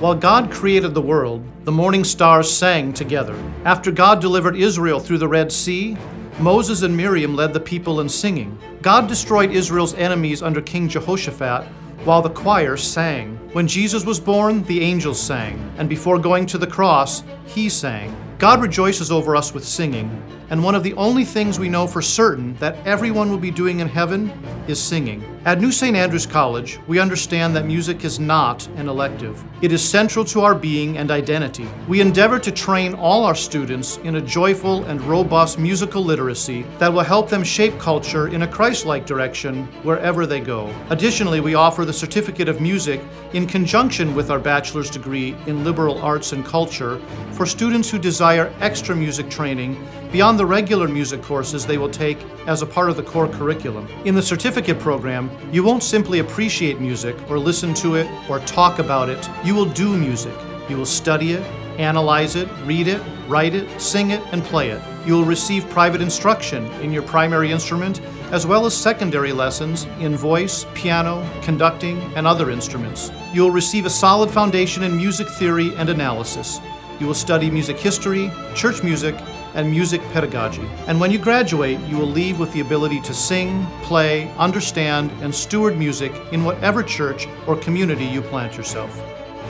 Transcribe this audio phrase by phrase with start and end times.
[0.00, 3.34] While God created the world, the morning stars sang together.
[3.64, 5.96] After God delivered Israel through the Red Sea,
[6.38, 8.56] Moses and Miriam led the people in singing.
[8.80, 11.64] God destroyed Israel's enemies under King Jehoshaphat
[12.04, 13.40] while the choir sang.
[13.52, 18.14] When Jesus was born, the angels sang, and before going to the cross, he sang.
[18.38, 22.00] God rejoices over us with singing, and one of the only things we know for
[22.00, 24.30] certain that everyone will be doing in heaven
[24.68, 25.24] is singing.
[25.44, 25.96] At New St.
[25.96, 29.42] Andrews College, we understand that music is not an elective.
[29.60, 31.66] It is central to our being and identity.
[31.88, 36.92] We endeavor to train all our students in a joyful and robust musical literacy that
[36.92, 40.72] will help them shape culture in a Christ like direction wherever they go.
[40.90, 43.00] Additionally, we offer the Certificate of Music
[43.38, 48.52] in conjunction with our bachelor's degree in liberal arts and culture for students who desire
[48.58, 52.96] extra music training beyond the regular music courses they will take as a part of
[52.96, 53.86] the core curriculum.
[54.04, 58.80] In the certificate program, you won't simply appreciate music or listen to it or talk
[58.80, 60.34] about it, you will do music.
[60.68, 61.42] You will study it,
[61.78, 64.82] analyze it, read it, write it, sing it, and play it.
[65.06, 70.16] You will receive private instruction in your primary instrument as well as secondary lessons in
[70.16, 73.10] voice, piano, conducting, and other instruments.
[73.32, 76.60] You will receive a solid foundation in music theory and analysis.
[77.00, 79.14] You will study music history, church music,
[79.54, 80.68] and music pedagogy.
[80.86, 85.34] And when you graduate, you will leave with the ability to sing, play, understand, and
[85.34, 89.00] steward music in whatever church or community you plant yourself.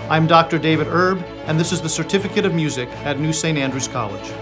[0.09, 0.59] I'm Dr.
[0.59, 3.59] David Erb, and this is the Certificate of Music at New St.
[3.59, 4.33] Andrews College.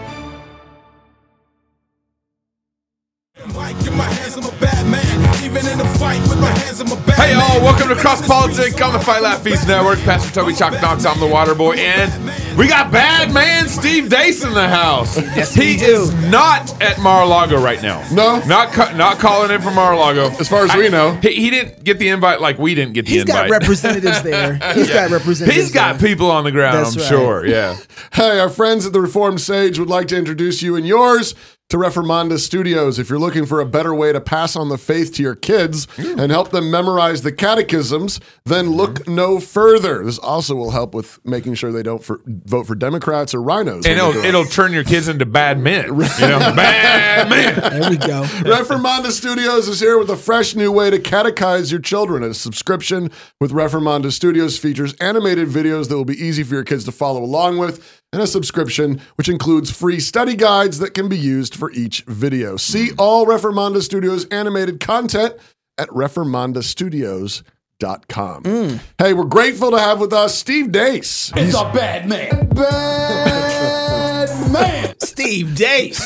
[8.07, 9.99] Cross Politic on the Fight Laugh Feast Network.
[9.99, 14.47] Pastor Toby Chalk Knox, I'm the water boy, and we got bad man Steve Deace
[14.47, 15.17] in the house.
[15.17, 18.09] Yes, he is not at Mar-a-Lago right now.
[18.13, 18.39] No?
[18.47, 20.29] not ca- not calling in from Mar-a-Lago.
[20.39, 21.15] As far as we know.
[21.21, 23.43] he, he didn't get the invite like we didn't get the He's invite.
[23.43, 24.55] He's got representatives there.
[24.75, 25.65] He's got representatives.
[25.65, 26.09] He's got there.
[26.09, 26.77] people on the ground.
[26.77, 27.09] That's I'm right.
[27.09, 27.47] sure.
[27.47, 27.77] Yeah.
[28.13, 31.35] Hey, our friends at the Reformed Sage would like to introduce you and yours
[31.69, 33.01] to Reformanda Studios.
[33.01, 35.89] If you're looking for a better way to pass on the faith to your kids
[35.97, 36.19] hmm.
[36.19, 39.17] and help them memorize the catechisms, then look hmm.
[39.17, 40.05] no further.
[40.05, 43.85] This also will help with making sure they don't for, vote for Democrats or rhinos.
[43.85, 45.87] And it'll it'll turn your kids into bad men.
[46.17, 47.81] You know, bad men.
[47.81, 48.23] There we go.
[48.45, 52.23] Reformanda Studios is here with a fresh new way to catechize your children.
[52.23, 53.11] A subscription
[53.41, 57.23] with Reformanda Studios features animated videos that will be easy for your kids to follow
[57.23, 61.71] along with, and a subscription which includes free study guides that can be used for
[61.73, 62.57] each video.
[62.57, 65.35] See all Reformanda Studios animated content
[65.77, 68.43] at reformandastudios.com.
[68.43, 68.81] Mm.
[68.97, 71.31] Hey, we're grateful to have with us Steve Deace.
[71.39, 72.49] He's a bad man.
[72.49, 74.95] Bad man.
[75.01, 76.01] Steve Deace.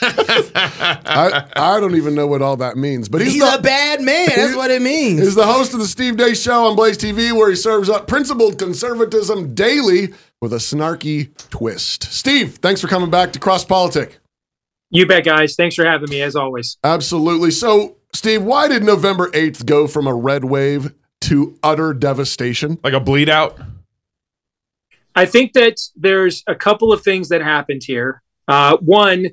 [0.00, 4.00] I, I don't even know what all that means, but he's, He's the, a bad
[4.00, 4.28] man.
[4.28, 5.18] That's what it means.
[5.18, 8.06] He's the host of the Steve Deace Show on Blaze TV, where he serves up
[8.06, 12.04] principled conservatism daily with a snarky twist.
[12.12, 14.18] Steve, thanks for coming back to Cross Politic.
[14.90, 15.54] You bet, guys.
[15.56, 16.78] Thanks for having me, as always.
[16.82, 17.50] Absolutely.
[17.50, 22.78] So, Steve, why did November 8th go from a red wave to utter devastation?
[22.82, 23.58] Like a bleed out.
[25.14, 28.22] I think that there's a couple of things that happened here.
[28.46, 29.26] Uh, one,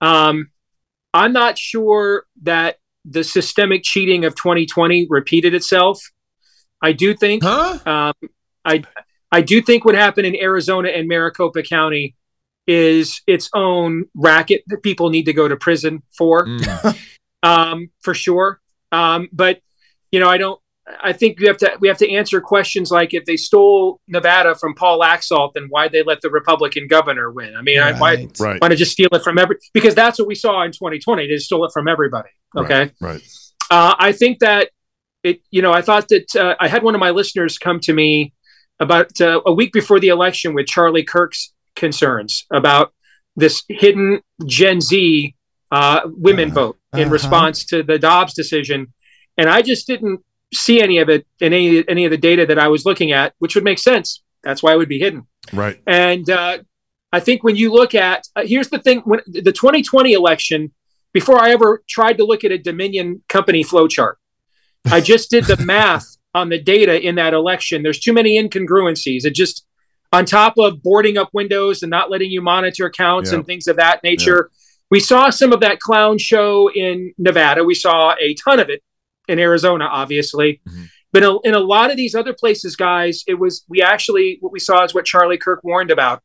[0.00, 0.50] um,
[1.14, 6.02] I'm not sure that the systemic cheating of 2020 repeated itself.
[6.82, 7.78] I do think, Huh?
[7.86, 8.30] um,
[8.64, 8.82] I,
[9.32, 12.14] I do think what happened in Arizona and Maricopa County
[12.66, 16.46] is its own racket that people need to go to prison for.
[16.46, 16.98] Mm.
[17.42, 18.60] um, for sure.
[18.92, 19.60] Um, but
[20.12, 20.60] you know, I don't.
[21.00, 24.54] I think we have to we have to answer questions like if they stole Nevada
[24.54, 27.56] from Paul Laxalt, then why they let the Republican governor win?
[27.56, 28.40] I mean, I, why Right.
[28.40, 28.60] Right.
[28.60, 29.56] why not just steal it from every?
[29.72, 31.28] Because that's what we saw in 2020.
[31.28, 32.28] They stole it from everybody.
[32.56, 32.90] Okay.
[33.00, 33.22] Right.
[33.70, 34.70] Uh, I think that
[35.22, 35.40] it.
[35.50, 38.34] You know, I thought that uh, I had one of my listeners come to me
[38.82, 42.92] about uh, a week before the election with Charlie Kirk's concerns about
[43.36, 45.34] this hidden Gen Z
[45.70, 47.10] uh, women vote in uh-huh.
[47.10, 48.92] response to the Dobbs decision,
[49.38, 50.20] and I just didn't
[50.52, 53.34] see any of it in any any of the data that I was looking at,
[53.38, 54.22] which would make sense.
[54.42, 55.26] That's why it would be hidden.
[55.52, 55.80] Right.
[55.86, 56.58] And uh,
[57.12, 60.72] I think when you look at uh, here's the thing: when the 2020 election,
[61.12, 64.14] before I ever tried to look at a Dominion company flowchart,
[64.86, 67.82] I just did the math on the data in that election.
[67.82, 69.24] There's too many incongruencies.
[69.24, 69.66] It just
[70.12, 73.38] on top of boarding up windows and not letting you monitor accounts Yeah.
[73.38, 74.50] and things of that nature.
[74.90, 77.64] We saw some of that clown show in Nevada.
[77.64, 78.82] We saw a ton of it
[79.28, 80.60] in Arizona, obviously.
[80.68, 80.88] Mhm.
[81.12, 84.52] But in- in a lot of these other places, guys, it was we actually what
[84.52, 86.22] we saw is what Charlie Kirk warned about.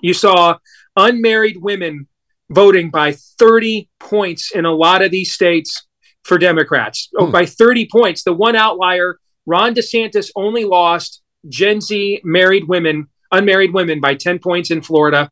[0.00, 0.58] You saw
[0.96, 2.08] unmarried women
[2.50, 5.86] voting by 30 points in a lot of these states
[6.24, 7.08] for Democrats.
[7.16, 7.32] Oh, Hmm.
[7.32, 8.22] by 30 points.
[8.24, 14.38] The one outlier, Ron DeSantis only lost Gen Z married women, unmarried women by 10
[14.38, 15.30] points in Florida.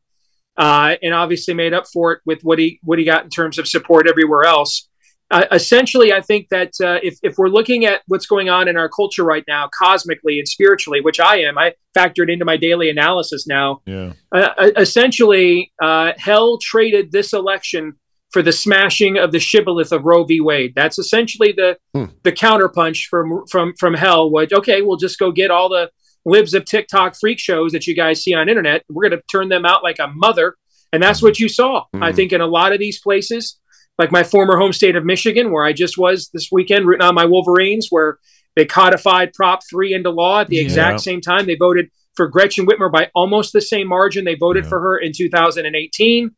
[0.55, 3.57] Uh, and obviously made up for it with what he what he got in terms
[3.57, 4.87] of support everywhere else.
[5.31, 8.77] Uh, essentially, I think that uh, if, if we're looking at what's going on in
[8.77, 12.87] our culture right now, cosmically and spiritually, which I am, I factored into my daily
[12.91, 13.81] analysis now.
[13.87, 14.13] Yeah.
[14.31, 17.95] Uh, essentially, uh, hell traded this election
[18.33, 20.41] for the smashing of the shibboleth of Roe v.
[20.41, 20.73] Wade.
[20.75, 22.05] That's essentially the Hmm.
[22.23, 24.29] the counterpunch from from from hell.
[24.31, 25.89] Which okay, we'll just go get all the
[26.25, 28.83] libs of TikTok freak shows that you guys see on internet.
[28.89, 30.55] We're going to turn them out like a mother,
[30.91, 31.83] and that's what you saw.
[31.93, 32.15] I Mhm.
[32.15, 33.59] think in a lot of these places,
[33.99, 37.13] like my former home state of Michigan, where I just was this weekend, rooting on
[37.13, 38.17] my Wolverines, where
[38.55, 40.61] they codified Prop Three into law at the Yeah.
[40.63, 44.63] exact same time they voted for Gretchen Whitmer by almost the same margin they voted
[44.63, 44.69] Yeah.
[44.69, 46.31] for her in 2018.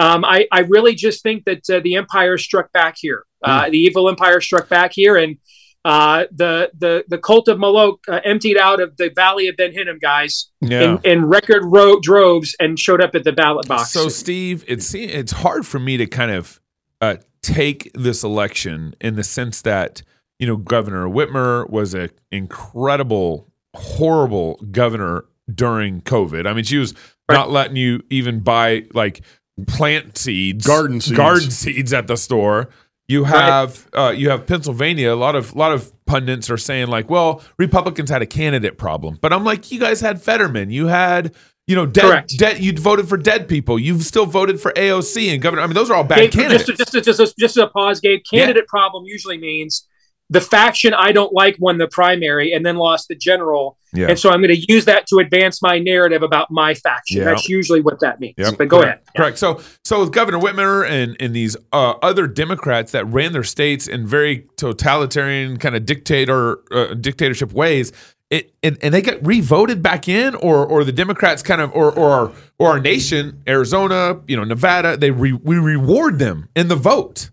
[0.00, 3.24] Um, I, I really just think that uh, the empire struck back here.
[3.44, 5.36] Uh, The evil empire struck back here, and
[5.84, 9.72] uh, the the the cult of Moloch uh, emptied out of the Valley of Ben
[9.72, 10.82] Hinnom guys Yeah.
[10.82, 13.90] in, in record ro- droves and showed up at the ballot box.
[13.90, 16.60] So, Steve, it's it's hard for me to kind of
[17.00, 20.02] uh, take this election in the sense that
[20.38, 26.46] you know Governor Whitmer was an incredible, horrible governor during COVID.
[26.46, 26.94] I mean, she was
[27.30, 29.22] not letting you even buy like
[29.66, 31.16] plant seeds, Garden seeds.
[31.16, 32.68] garden seeds at the store.
[33.08, 35.12] You have uh, you have Pennsylvania.
[35.12, 39.18] A lot of lot of pundits are saying like, well, Republicans had a candidate problem,
[39.20, 41.34] but I'm like, you guys had Fetterman, you had
[41.66, 42.38] you know dead, Correct.
[42.38, 43.78] dead you voted for dead people.
[43.78, 45.62] You've still voted for AOC and governor.
[45.62, 46.66] I mean, those are all bad Gabe, candidates.
[46.66, 48.20] Just, just, just, just, just a pause, Gabe.
[48.30, 49.88] Candidate problem usually means
[50.32, 53.76] the faction I don't like won the primary and then lost the general.
[53.92, 54.06] yeah.
[54.08, 57.24] And so I'm going to use that to advance my narrative about my faction.
[57.24, 58.34] That's usually what that means.
[58.38, 59.16] Yep, But go correct, ahead.
[59.16, 59.38] Correct.
[59.38, 63.88] So, so with Governor Whitmer and and these uh, other Democrats that ran their states
[63.88, 67.92] in very totalitarian kind of dictator uh, dictatorship ways,
[68.30, 71.90] it and, and they get revoted back in, or or the Democrats kind of or
[71.92, 76.68] or our, or our nation, Arizona, you know, Nevada, they re, we reward them in
[76.68, 77.30] the vote.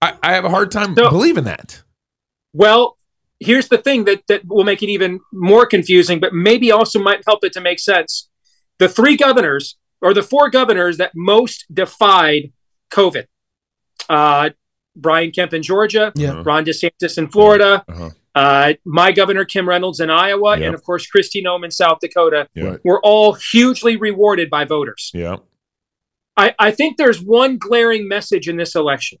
[0.00, 1.82] I, I have a hard time So- believing that.
[2.52, 2.96] Well,
[3.40, 7.22] here's the thing that, that will make it even more confusing, but maybe also might
[7.26, 8.28] help it to make sense.
[8.78, 12.52] The three governors or the four governors that most defied
[12.90, 13.26] COVID
[14.08, 14.50] uh,
[14.96, 16.42] Brian Kemp in Georgia, Yeah.
[16.44, 18.10] Ron DeSantis in Florida, Uh-huh.
[18.34, 20.66] uh, my governor Kim Reynolds in Iowa, Yep.
[20.66, 22.64] and of course Kristi Noem in South Dakota Yeah.
[22.64, 22.80] Right.
[22.84, 25.10] were all hugely rewarded by voters.
[25.14, 25.36] Yeah.
[26.36, 29.18] I, I think there's one glaring message in this election.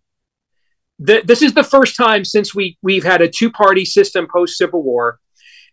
[1.06, 4.82] Th- this is the first time since we we've had a two-party system post Civil
[4.82, 5.18] War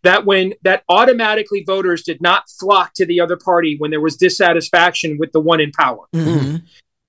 [0.04, 4.16] that when that automatically voters did not flock to the other party when there was
[4.16, 6.06] dissatisfaction with the one in power.
[6.16, 6.64] Mhm.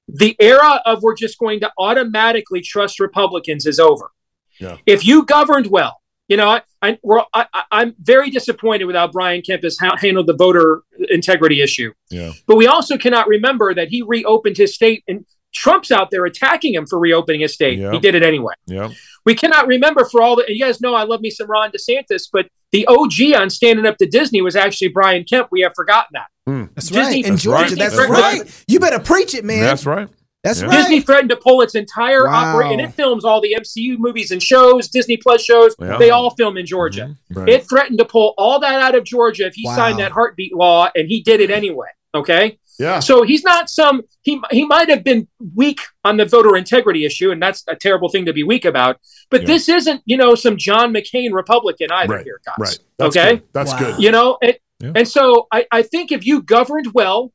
[0.08, 4.10] The era of we're just going to automatically trust Republicans is over.
[4.58, 4.76] Yeah.
[4.86, 8.96] If you governed well, you know, I, I, we're, I, I- I'm very disappointed with
[8.96, 11.92] how Brian Kemp has ha- handled the voter integrity issue.
[12.10, 12.32] Yeah.
[12.48, 15.24] But we also cannot remember that he reopened his state and
[15.54, 17.78] Trump's out there attacking him for reopening his state.
[17.78, 17.90] Yeah.
[17.92, 18.54] He did it anyway.
[18.66, 18.90] Yeah.
[19.26, 21.70] We cannot remember for all the, and you guys know I love me some Ron
[21.72, 25.48] DeSantis, but the OG on standing up to Disney was actually Brian Kemp.
[25.50, 26.68] We have forgotten that.
[26.74, 27.24] That's Disney- right.
[27.24, 27.78] In That's Georgia, right.
[27.78, 28.38] that's, That's right.
[28.40, 28.64] right.
[28.68, 29.60] You better preach it, man.
[29.62, 30.08] That's right.
[30.42, 30.68] That's Yeah.
[30.68, 30.76] right.
[30.78, 32.54] Disney threatened to pull its entire Wow.
[32.54, 35.74] operation, and it films all the MCU movies and shows, Disney Plus shows.
[35.78, 35.98] Yeah.
[35.98, 37.14] They all film in Georgia.
[37.32, 37.36] Mhm.
[37.40, 37.48] Right.
[37.50, 39.76] It threatened to pull all that out of Georgia if he Wow.
[39.76, 41.88] signed that heartbeat law, and he did it anyway.
[42.14, 42.58] Okay.
[42.78, 42.98] yeah.
[43.00, 47.30] So he's not some he he might have been weak on the voter integrity issue,
[47.30, 48.98] and that's a terrible thing to be weak about.
[49.30, 49.46] But Yeah.
[49.48, 52.56] this isn't you know some John McCain Republican either Right, here, guys.
[52.58, 52.78] Right.
[52.98, 53.42] That's okay, Good.
[53.52, 53.78] That's Wow.
[53.78, 54.02] good.
[54.02, 54.92] you know, and, Yeah.
[54.96, 57.32] and so I, I think if you governed well,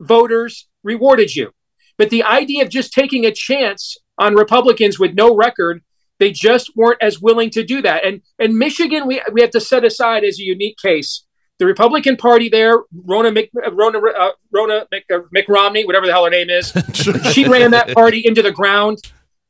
[0.00, 1.52] voters rewarded you.
[1.98, 5.82] But the idea of just taking a chance on Republicans with no record,
[6.18, 8.04] they just weren't as willing to do that.
[8.04, 11.24] And and Michigan, we we have to set aside as a unique case.
[11.62, 16.24] The Republican Party there, Ronna Mc, Ronna uh, Ronna Mc, uh, McRomney, whatever the hell
[16.24, 16.72] her name is,
[17.32, 18.98] she ran that party into the ground.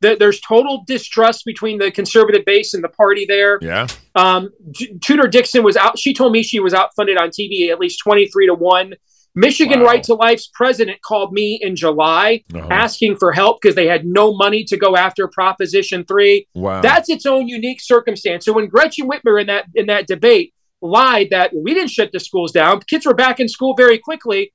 [0.03, 3.59] There- There's total distrust between the conservative base and the party there.
[3.63, 3.87] Yeah.
[4.15, 5.99] Um, T- Tudor Dixon was out.
[5.99, 8.93] She told me she was outfunded on TV at least 23 to 1.
[9.35, 9.87] Michigan Wow.
[9.87, 12.69] Right to Life's president called me in July Uh-huh.
[12.71, 16.47] asking for help because they had no money to go after Proposition 3.
[16.53, 16.83] Wow.
[16.83, 18.45] That's its own unique circumstance.
[18.45, 20.53] So when Gretchen Whitmer in that in that debate
[20.83, 24.53] lied that we didn't shut the schools down, kids were back in school very quickly.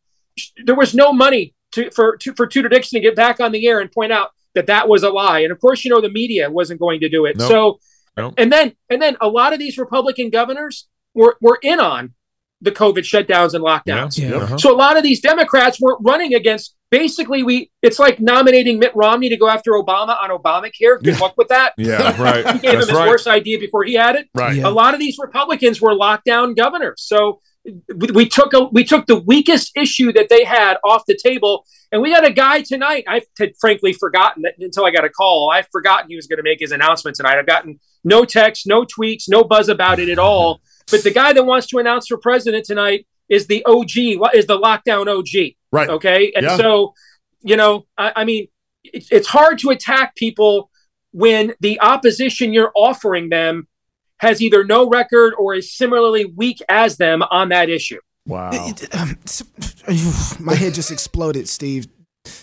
[0.65, 3.67] There was no money to, for to, for Tudor Dixon to get back on the
[3.67, 5.39] air and point out that that was a lie.
[5.39, 7.37] And of course, you know the media wasn't going to do it.
[7.37, 7.49] Nope.
[7.49, 7.79] So
[8.17, 8.33] Nope.
[8.37, 12.13] and then and then a lot of these Republican governors were were in on
[12.61, 13.79] the COVID shutdowns and yeah.
[13.79, 14.17] lockdowns.
[14.17, 14.35] Yeah.
[14.37, 14.57] Uh-huh.
[14.57, 18.95] So a lot of these Democrats weren't running against basically we it's like nominating Mitt
[18.95, 21.01] Romney to go after Obama on Obamacare.
[21.01, 21.73] Good luck with that.
[21.87, 22.45] Yeah, right.
[22.55, 23.07] He gave That's him his right.
[23.07, 24.27] worst idea before he had it.
[24.33, 24.55] Right.
[24.55, 24.67] Yeah.
[24.67, 27.03] A lot of these Republicans were lockdown governors.
[27.05, 27.39] So
[27.95, 31.65] we, we took a, we took the weakest issue that they had off the table,
[31.91, 33.05] and we got a guy tonight.
[33.07, 35.49] I had frankly forgotten that until I got a call.
[35.51, 37.37] I've forgotten he was going to make his announcement tonight.
[37.37, 40.61] I've gotten no text, no tweets, no buzz about it at all.
[40.89, 44.45] But the guy that wants to announce for president tonight is the OG, what is
[44.45, 45.56] the lockdown OG?
[45.71, 45.89] Right.
[45.89, 46.31] Okay.
[46.35, 46.57] And Yeah.
[46.57, 46.93] so,
[47.41, 48.47] you know, I, I mean,
[48.83, 50.69] it's, it's hard to attack people
[51.11, 53.67] when the opposition you're offering them
[54.19, 57.99] has either no record or is similarly weak as them on that issue.
[58.25, 58.49] Wow.
[58.53, 59.17] It- um,
[60.39, 61.87] my head just exploded, Steve.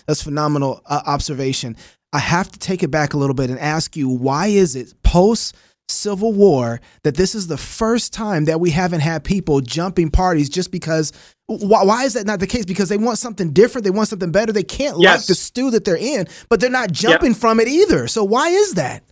[0.07, 1.75] That's phenomenal uh, observation.
[2.13, 4.93] I have to take it back a little bit and ask you why is it
[5.03, 5.55] post
[5.89, 10.49] Civil War that this is the first time that we haven't had people jumping parties
[10.49, 11.11] just because?
[11.47, 12.65] Why, why is that not the case?
[12.65, 14.51] Because they want something different, they want something better.
[14.51, 15.27] They can't like Yes.
[15.27, 18.07] the stew that they're in, but they're not jumping from it either.
[18.07, 19.03] So why is that?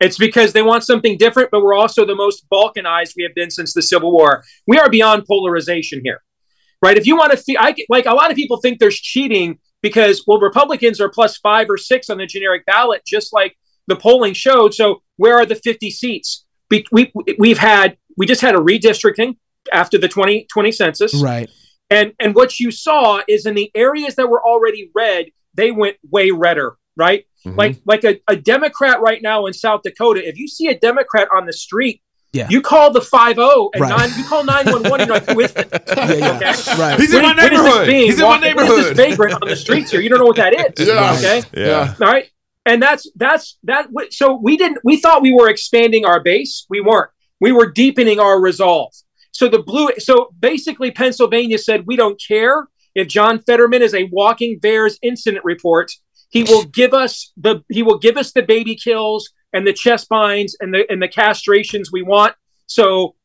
[0.00, 3.50] It's because they want something different, but we're also the most balkanized we have been
[3.50, 4.42] since the Civil War.
[4.66, 6.22] We are beyond polarization here,
[6.80, 6.96] right?
[6.96, 10.24] If you want to, feel, I like a lot of people think there's cheating because
[10.26, 14.34] well, Republicans are plus five or six on the generic ballot, just like the polling
[14.34, 14.74] showed.
[14.74, 16.44] So where are the 50 seats?
[16.70, 19.36] We, we we've had we just had a redistricting
[19.72, 21.48] after the 2020 census, Right.
[21.92, 25.96] And and what you saw is in the areas that were already red, they went
[26.10, 27.24] way redder, right?
[27.46, 27.58] Mm-hmm.
[27.58, 31.28] Like like a, a Democrat right now in South Dakota, if you see a Democrat
[31.36, 32.00] on the street,
[32.32, 32.46] Yeah.
[32.48, 33.90] you call the 5-0 and Right.
[33.98, 35.66] nine, you call 911, and you're like, who is this?
[35.96, 36.36] Yeah, yeah.
[36.36, 36.80] Okay?
[36.82, 36.98] Right.
[37.00, 37.86] He's in my What is- what is this neighborhood.
[37.86, 38.96] being He's in my walking- what is neighborhood.
[38.96, 40.00] this vagrant on the streets here?
[40.00, 40.86] You don't know what that is.
[40.88, 41.14] Yeah.
[41.18, 41.42] Okay.
[41.54, 41.94] Yeah.
[42.00, 42.26] All right.
[42.64, 43.88] And that's that's that.
[44.10, 44.78] So we didn't.
[44.84, 46.64] We thought we were expanding our base.
[46.70, 47.10] We weren't.
[47.40, 48.92] We were deepening our resolve.
[49.32, 49.90] So the blue.
[49.98, 55.44] So basically, Pennsylvania said we don't care if John Fetterman is a walking bears incident
[55.44, 55.90] report.
[56.30, 57.62] He will give us the.
[57.70, 61.08] He will give us the baby kills and the chest binds and the and the
[61.08, 62.34] castrations we want.
[62.66, 63.16] So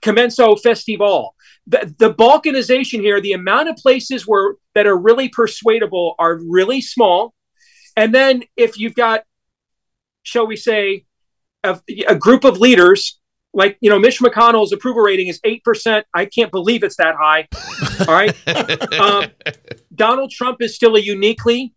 [0.00, 1.34] commenso festival.
[1.66, 6.80] The, the balkanization here, the amount of places where that are really persuadable are really
[6.80, 7.34] small.
[7.96, 9.22] And then if you've got,
[10.22, 11.06] shall we say,
[11.62, 13.18] a, a group of leaders
[13.54, 16.06] like you know Mitch McConnell's approval rating is eight percent.
[16.14, 17.48] I can't believe it's that high.
[18.08, 19.26] All right, um,
[19.94, 21.74] Donald Trump is still a uniquely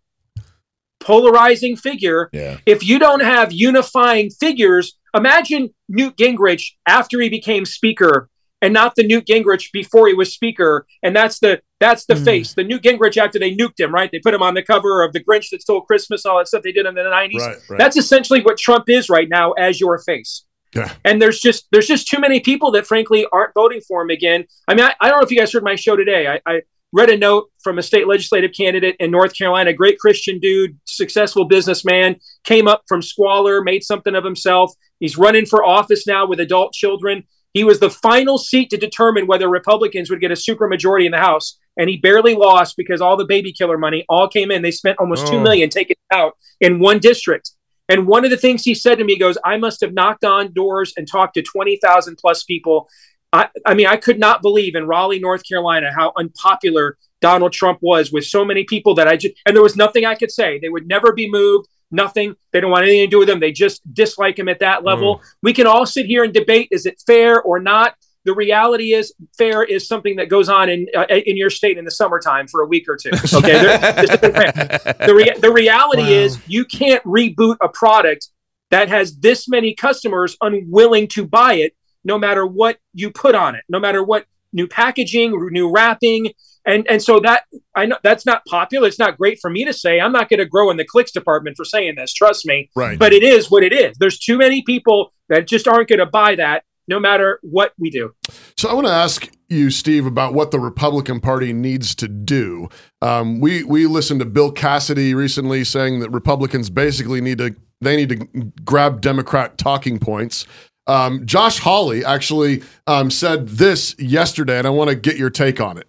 [0.99, 2.29] polarizing figure.
[2.33, 2.57] Yeah.
[2.65, 8.29] If you don't have unifying figures, imagine Newt Gingrich after he became speaker
[8.61, 10.87] and not the Newt Gingrich before he was speaker.
[11.03, 12.25] And that's the that's the Mm.
[12.25, 12.53] face.
[12.55, 14.09] The Newt Gingrich after they nuked him, right?
[14.11, 16.63] They put him on the cover of the Grinch that stole Christmas, all that stuff
[16.63, 17.45] they did in the nineties.
[17.45, 17.77] Right, right.
[17.77, 20.43] That's essentially what Trump is right now as your face.
[20.75, 20.91] Yeah.
[21.05, 24.45] And there's just there's just too many people that frankly aren't voting for him again.
[24.67, 26.27] I mean, I, I don't know if you guys heard my show today.
[26.27, 26.61] I, I
[26.93, 31.45] read a note from a state legislative candidate in North Carolina, great Christian dude, successful
[31.45, 34.73] businessman, came up from squalor, made something of himself.
[34.99, 37.23] He's running for office now with adult children.
[37.53, 41.17] He was the final seat to determine whether Republicans would get a supermajority in the
[41.17, 44.61] House, and he barely lost because all the baby killer money all came in.
[44.61, 45.41] They spent almost two Oh.
[45.43, 47.51] million taking it out in one district.
[47.89, 50.53] And one of the things he said to me goes, I must have knocked on
[50.53, 52.89] doors and talked to 20,000 plus people.
[53.31, 57.79] I, I mean, I could not believe in Raleigh, North Carolina, how unpopular Donald Trump
[57.81, 60.59] was with so many people that I just, and there was nothing I could say.
[60.59, 62.35] They would never be moved, nothing.
[62.51, 63.39] They don't want anything to do with him.
[63.39, 65.17] They just dislike him at that level.
[65.17, 65.21] Mm.
[65.43, 67.95] We can all sit here and debate is it fair or not?
[68.27, 71.85] The reality is, fair is something that goes on in uh, in your state in
[71.85, 73.11] the summertime for a week or two.
[73.37, 76.09] Okay, There- there's different fair the, rea- the reality Wow.
[76.25, 78.27] is you can't reboot a product
[78.69, 81.71] that has this many customers unwilling to buy it
[82.03, 86.31] no matter what you put on it no matter what new packaging new wrapping.
[86.65, 87.43] And and so that
[87.75, 88.87] i know that's not popular.
[88.89, 90.01] It's not great for me to say.
[90.01, 92.69] I'm not going to grow in the clicks department for saying this trust me.
[92.75, 92.99] Right.
[92.99, 93.95] but it is what it is.
[94.01, 97.89] There's too many people that just aren't going to buy that no matter what we
[97.89, 98.13] do
[98.57, 102.67] So I want to ask you, Steve, about what the Republican Party needs to do.
[103.01, 107.95] Um, we we listened to Bill Cassidy recently saying that Republicans basically need to they
[107.95, 110.45] need to grab Democrat talking points.
[110.87, 115.59] Um, Josh Hawley actually um, said this yesterday, and I want to get your take
[115.61, 115.87] on it.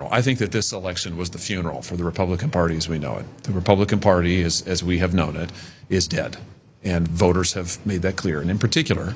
[0.00, 3.16] I think that this election was the funeral for the Republican Party as we know
[3.16, 3.42] it.
[3.44, 5.50] The Republican Party, is, as we have known it,
[5.88, 6.38] is dead.
[6.82, 8.40] And voters have made that clear.
[8.40, 9.14] And in particular,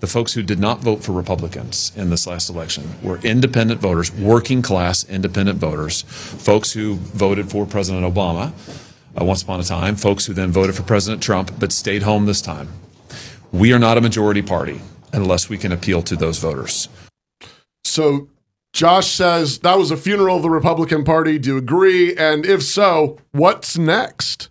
[0.00, 4.10] the folks who did not vote for Republicans in this last election were independent voters,
[4.12, 8.52] working class independent voters, folks who voted for President Obama
[9.20, 12.26] uh, once upon a time, folks who then voted for President Trump but stayed home
[12.26, 12.68] this time.
[13.52, 14.80] We are not a majority party
[15.12, 16.88] unless we can appeal to those voters.
[17.84, 18.28] So
[18.72, 21.38] Josh says that was a funeral of the Republican Party.
[21.38, 22.16] Do you agree?
[22.16, 24.48] And if so, what's next?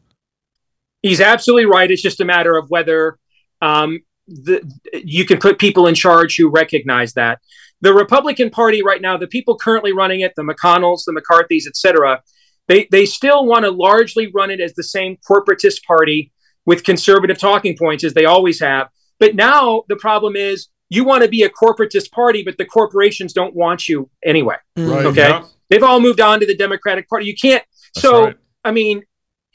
[1.01, 1.89] He's absolutely right.
[1.89, 3.17] It's just a matter of whether
[3.61, 4.61] um, the,
[4.93, 7.39] you can put people in charge who recognize that.
[7.81, 11.75] The Republican Party right now, the people currently running it, the McConnells, the McCarthy's, et
[11.75, 12.21] cetera,
[12.67, 16.31] they, they still want to largely run it as the same corporatist party
[16.65, 18.89] with conservative talking points as they always have.
[19.19, 23.33] But now the problem is you want to be a corporatist party, but the corporations
[23.33, 24.55] don't want you anyway.
[24.77, 24.95] Mm.
[24.95, 25.05] Right.
[25.07, 25.29] Okay.
[25.29, 25.45] Yeah.
[25.69, 27.25] They've all moved on to the Democratic Party.
[27.25, 27.63] You can't.
[27.95, 28.37] That's so, right.
[28.63, 29.03] I mean,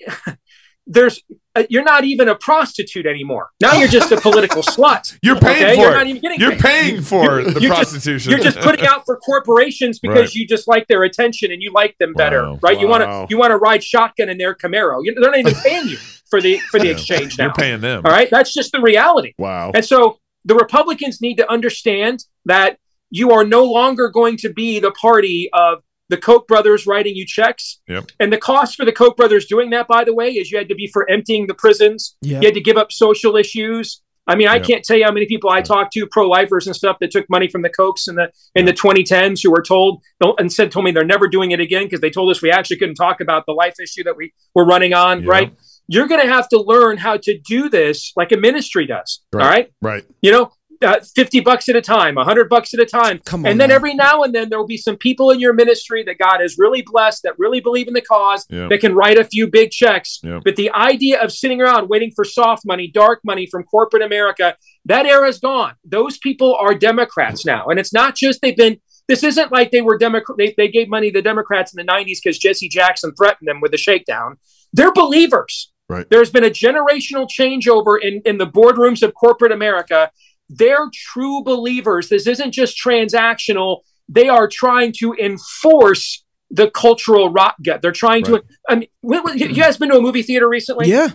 [0.87, 1.23] there's
[1.57, 3.51] Uh, you're not even a prostitute anymore.
[3.61, 5.17] Now you're just a political slut.
[5.23, 5.75] You're paying Okay?
[5.77, 5.95] for You're it.
[5.95, 6.61] not even getting You're paid.
[6.61, 8.31] paying for the you're just- prostitution.
[8.33, 10.35] You're just putting out for corporations because Right.
[10.35, 12.59] you just like their attention and you like them better, Wow.
[12.63, 12.81] right?
[12.81, 15.01] You want to you want to ride shotgun in their Camaro.
[15.05, 17.45] You, they're not even paying you for the for the exchange now.
[17.45, 18.03] You're paying them.
[18.05, 19.35] All right, that's just the reality.
[19.39, 19.71] Wow.
[19.75, 22.79] And so the Republicans need to understand that
[23.11, 27.25] you are no longer going to be the party of the Koch brothers writing you
[27.27, 27.81] checks.
[27.89, 28.11] Yep.
[28.21, 30.69] And the cost for the Koch brothers doing that, by the way, is you had
[30.69, 32.17] to be for emptying the prisons.
[32.21, 32.41] Yeah.
[32.41, 34.03] You had to give up social issues.
[34.27, 34.67] I mean, I Yep.
[34.67, 37.47] can't tell you how many people I talked to, pro-lifers and stuff, that took money
[37.49, 40.03] from the Kochs in the in the 2010s, who were told
[40.39, 42.77] and said told me they're never doing it again because they told us we actually
[42.79, 45.21] couldn't talk about the life issue that we were running on.
[45.21, 45.29] Yep.
[45.29, 45.53] Right?
[45.89, 49.23] You're going to have to learn how to do this like a ministry does.
[49.31, 49.43] Right.
[49.45, 50.05] All right Right.
[50.23, 50.51] you know,
[50.85, 53.21] uh, 50 bucks at a time, 100 bucks at a time.
[53.25, 53.75] Come on and then now.
[53.75, 56.57] every now and then there will be some people in your ministry that God has
[56.59, 58.69] really blessed that really believe in the cause Yeah.
[58.69, 60.21] that can write a few big checks.
[60.23, 60.41] Yeah.
[60.45, 64.57] But the idea of sitting around waiting for soft money, dark money from corporate America,
[64.85, 65.75] that era is gone.
[65.85, 67.67] Those people are Democrats now.
[67.67, 70.39] And it's not just they've been this isn't like they were Democrat.
[70.39, 73.61] They, they gave money to the Democrats in the 90s because Jesse Jackson threatened them
[73.61, 74.39] with a shakedown.
[74.73, 75.71] They're believers.
[75.91, 76.09] Right.
[76.09, 80.11] There's been a generational changeover in, in the boardrooms of corporate America.
[80.57, 82.09] They're true believers.
[82.09, 83.81] This isn't just transactional.
[84.09, 87.83] They are trying to enforce the cultural rot gut.
[87.83, 88.43] They're trying Right.
[88.43, 88.45] to.
[88.69, 90.89] I mean, when- when- you guys been to a movie theater recently?
[90.89, 91.11] Yeah.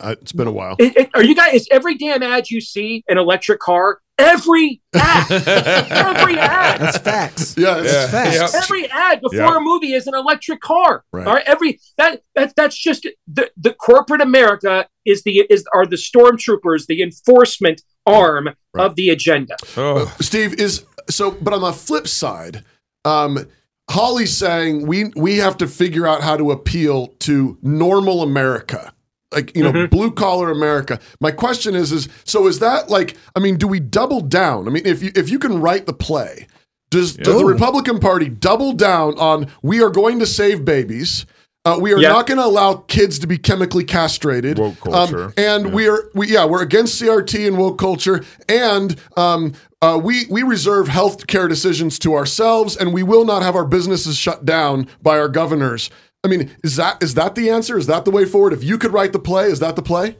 [0.00, 0.76] Uh, it's been a while.
[0.78, 1.54] It- it- are you guys?
[1.54, 4.00] Is every damn ad you see an electric car?
[4.18, 6.80] Every ad, every ad.
[6.80, 7.54] That's facts.
[7.56, 7.78] Yeah.
[7.80, 8.06] It's, Yeah.
[8.08, 8.34] facts.
[8.54, 8.62] Yep.
[8.62, 9.56] Every ad before Yeah.
[9.56, 11.04] a movie is an electric car.
[11.12, 11.26] Right.
[11.26, 11.44] All right.
[11.46, 16.86] Every that that that's just the, the corporate America is the is are the stormtroopers,
[16.86, 18.84] the enforcement arm Right.
[18.86, 19.56] of the agenda.
[19.76, 22.64] Oh, Steve is so, but on the flip side,
[23.04, 23.46] um,
[23.90, 28.92] Hawley's saying we we have to figure out how to appeal to normal America,
[29.32, 29.90] like you know, Mhm.
[29.90, 30.98] blue collar America.
[31.20, 33.16] My question is, is so is that like?
[33.36, 34.66] I mean, do we double down?
[34.66, 36.46] I mean, if you if you can write the play,
[36.90, 41.26] does does the Republican Party double down on we are going to save babies?
[41.66, 42.10] Uh, we are Yeah.
[42.10, 44.58] not going to allow kids to be chemically castrated.
[44.58, 45.24] Woke culture.
[45.26, 45.72] Um, and Yeah.
[45.72, 50.42] we are we yeah we're against CRT and woke culture, and um, uh, we we
[50.42, 54.88] reserve health care decisions to ourselves, and we will not have our businesses shut down
[55.02, 55.88] by our governors.
[56.22, 57.78] I mean, is that is that the answer?
[57.78, 58.52] Is that the way forward?
[58.52, 60.16] If you could write the play, is that the play?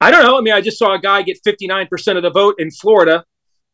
[0.00, 0.36] I don't know.
[0.36, 3.24] I mean, I just saw a guy get 59% of the vote in Florida,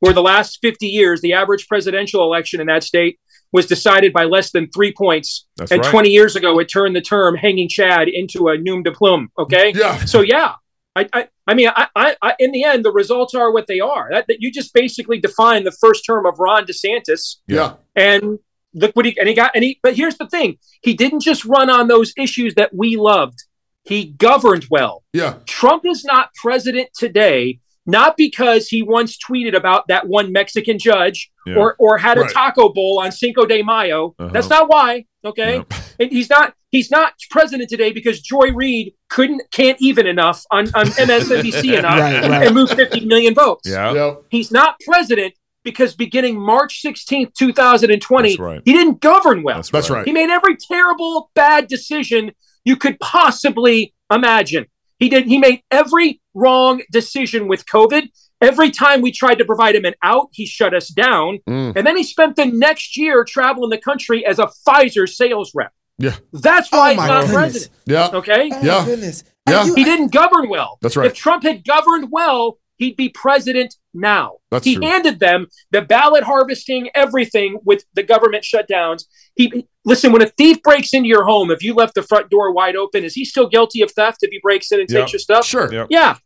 [0.00, 3.18] where the last 50 years, the average presidential election in that state
[3.53, 5.47] was decided by less than three points.
[5.57, 5.91] That's and right.
[5.91, 9.29] 20 years ago, it turned the term hanging Chad into a noom de plume.
[9.38, 9.73] Okay.
[9.75, 10.05] Yeah.
[10.05, 10.55] So, yeah.
[10.95, 13.81] I, I, I mean, I, I, I, in the end, the results are what they
[13.81, 14.09] are.
[14.11, 17.75] That, that you just basically define the first term of Ron DeSantis, Yeah.
[17.97, 18.38] and
[18.75, 19.53] look what he and he got.
[19.55, 22.97] And he, but here's the thing: he didn't just run on those issues that we
[22.97, 23.43] loved.
[23.85, 25.03] He governed well.
[25.12, 25.37] Yeah.
[25.47, 31.31] Trump is not president today, not because he once tweeted about that one Mexican judge
[31.47, 31.57] Yeah.
[31.57, 32.31] or or had a Right.
[32.33, 34.14] taco bowl on Cinco de Mayo.
[34.18, 34.31] Uh-huh.
[34.33, 35.07] That's not why.
[35.25, 35.73] Okay, Yep.
[36.01, 40.66] and he's not he's not president today because Joy Reid couldn't can't even enough on
[40.75, 42.47] on MSNBC enough Right, right.
[42.47, 43.68] and move 50 million votes.
[43.68, 43.92] yeah.
[43.92, 44.14] Yeah.
[44.31, 48.62] He's not president because beginning March 16th, 2020, right.
[48.64, 49.57] he didn't govern well.
[49.57, 50.05] That's That's right.
[50.07, 52.33] He made every terrible, bad decision
[52.64, 54.66] you could possibly imagine.
[54.99, 55.27] He did.
[55.27, 58.09] He made every wrong decision with COVID.
[58.40, 61.38] Every time we tried to provide him an out, he shut us down.
[61.49, 61.77] Mm.
[61.77, 65.73] And then he spent the next year traveling the country as a Pfizer sales rep.
[65.99, 66.16] Yeah.
[66.33, 67.33] That's why Oh he's not goodness.
[67.37, 67.73] president.
[67.87, 68.09] Yeah.
[68.12, 68.51] Okay.
[68.53, 68.85] Oh Yeah.
[68.85, 69.25] goodness.
[69.49, 69.64] Yeah.
[69.66, 70.79] You- He didn't govern well.
[70.83, 71.07] That's right.
[71.07, 74.37] If Trump had governed well, he'd be president now.
[74.51, 74.87] That's he true.
[74.87, 79.05] handed them the ballot harvesting, everything with the government shutdowns.
[79.37, 81.51] He listen when a thief breaks into your home.
[81.51, 84.31] If you left the front door wide open, is he still guilty of theft if
[84.31, 85.01] he breaks in and Yeah.
[85.01, 85.45] takes your stuff?
[85.47, 85.73] Sure.
[85.73, 85.87] Yep.
[85.90, 86.16] Yeah.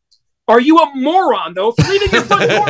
[0.49, 2.67] Are you a moron though for leaving your front door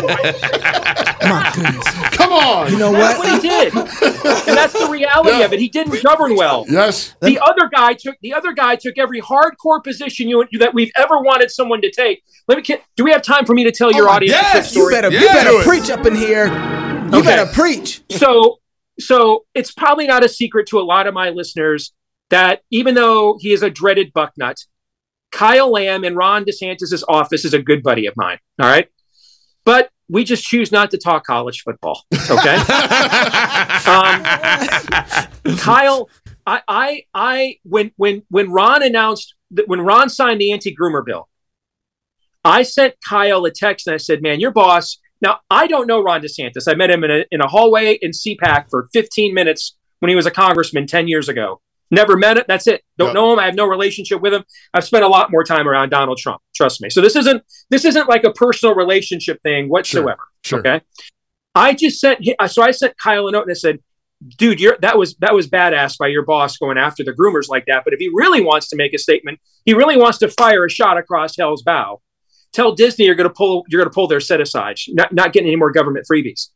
[1.29, 1.85] my goodness.
[2.17, 2.71] Come on.
[2.73, 3.27] You know That's what?
[3.29, 5.45] what he did, and that's the reality Yeah.
[5.45, 5.59] of it.
[5.61, 6.65] He didn't govern well.
[6.69, 7.15] yes.
[7.21, 11.19] The other guy took the other guy took every hardcore position you that we've ever
[11.21, 12.23] wanted someone to take.
[12.49, 12.63] Let me.
[12.63, 14.41] can- Do we have time for me to tell oh your Oh my- audience a
[14.43, 14.95] quick yes, You story?
[14.95, 16.47] better, you better preach up in here.
[16.47, 17.23] You Okay.
[17.23, 18.03] better preach.
[18.11, 18.59] So
[18.99, 21.93] so it's probably not a secret to a lot of my listeners
[22.31, 24.65] that even though he is a dreaded bucknut,
[25.33, 28.39] Kyle Lamb in Ron DeSantis' office is a good buddy of mine.
[28.61, 28.89] All right.
[29.65, 32.05] But we just choose not to talk college football.
[32.15, 32.55] Okay.
[33.87, 34.23] um,
[35.59, 36.09] Kyle,
[36.47, 41.05] I, I, I, when, when, when Ron announced that when Ron signed the anti groomer
[41.05, 41.29] bill,
[42.45, 46.01] I sent Kyle a text and I said, man, your boss, now I don't know
[46.01, 46.69] Ron DeSantis.
[46.69, 50.17] I met him in a, in a hallway in CPAC for 15 minutes when he
[50.17, 51.61] was a congressman 10 years ago.
[51.91, 52.47] Never met it.
[52.49, 52.83] That's it.
[52.99, 53.15] Don't Yep.
[53.15, 53.39] know him.
[53.39, 54.45] I have no relationship with him.
[54.75, 56.41] I've spent a lot more time around Donald Trump.
[56.55, 56.91] Trust me.
[56.91, 60.19] So this isn't this isn't like a personal relationship thing whatsoever.
[60.45, 60.59] Sure.
[60.65, 60.73] Sure.
[60.73, 60.81] Okay.
[61.55, 63.79] I just sent so I sent Kyle a note and I said,
[64.37, 67.65] dude, you're that was that was badass by your boss going after the groomers like
[67.67, 67.83] that.
[67.85, 70.71] But if he really wants to make a statement, he really wants to fire a
[70.71, 72.01] shot across hell's bow.
[72.53, 75.57] Tell Disney you're gonna pull you're gonna pull their set aside, not, not getting any
[75.57, 76.49] more government freebies.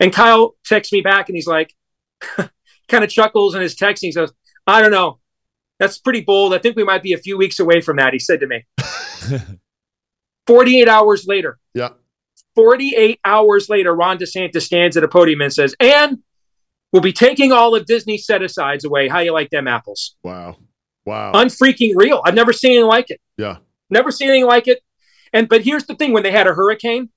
[0.00, 1.74] And Kyle texts me back and he's like,
[2.88, 4.32] kind of chuckles in his text and he says,
[4.68, 5.18] I don't know.
[5.80, 6.54] That's pretty bold.
[6.54, 8.66] I think we might be a few weeks away from that, he said to me.
[10.46, 11.90] 48 hours later, Yeah.
[12.54, 16.18] 48 hours later, Ron DeSantis stands at a podium and says, and
[16.92, 19.06] we'll be taking all of Disney's set asides away.
[19.08, 20.16] How you like them apples?
[20.24, 20.56] Wow.
[21.04, 21.32] Wow.
[21.34, 22.20] Unfreaking real.
[22.24, 23.20] I've never seen anything like it.
[23.36, 23.58] yeah.
[23.90, 24.80] Never seen anything like it.
[25.32, 27.08] And but here's the thing: when they had a hurricane,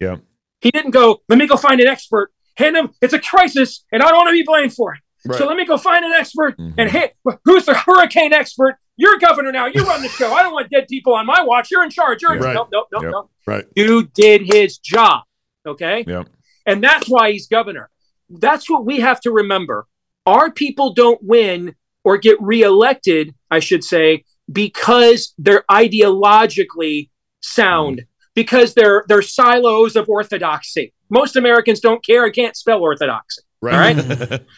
[0.00, 0.16] Yeah.
[0.60, 1.22] he didn't go.
[1.30, 2.30] Let me go find an expert.
[2.56, 2.90] Hand him.
[3.00, 5.00] It's a crisis, and I don't want to be blamed for it.
[5.26, 5.38] Right.
[5.38, 6.56] So let me go find an expert.
[6.58, 6.74] Mhm.
[6.78, 7.12] And hey,
[7.44, 8.76] who's the hurricane expert?
[8.96, 9.66] You're governor now.
[9.66, 10.32] You run the show.
[10.32, 11.70] I don't want dead people on my watch.
[11.70, 12.22] You're in charge.
[12.22, 12.54] You're in Right.
[12.54, 13.12] nope, nope, nope, Yep.
[13.12, 13.30] nope.
[13.46, 13.64] Right.
[13.76, 15.22] You did his job.
[15.66, 16.04] Okay.
[16.06, 16.28] Yep.
[16.66, 17.90] And that's why he's governor.
[18.28, 19.86] That's what we have to remember.
[20.26, 27.08] Our people don't win or get reelected, I should say, because they're ideologically
[27.40, 28.02] sound,
[28.34, 30.92] because they're they're silos of orthodoxy.
[31.08, 33.42] Most Americans don't care and can't spell orthodoxy.
[33.62, 33.98] Right.
[33.98, 34.40] All right.